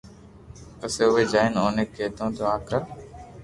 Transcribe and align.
پسي 0.79 0.99
اووي 1.05 1.23
جائين 1.31 1.53
اوني 1.61 1.83
ڪيڌو 1.95 2.25
تو 2.35 2.43
آ 2.53 2.55
ڪر 2.67 2.81